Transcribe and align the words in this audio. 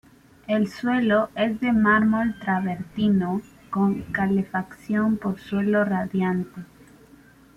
El 0.47 0.67
suelo 0.67 1.29
es 1.35 1.59
de 1.61 1.71
mármol 1.71 2.33
travertino, 2.39 3.39
con 3.69 4.01
calefacción 4.11 5.17
por 5.17 5.39
suelo 5.39 5.85
radiante. 5.85 6.65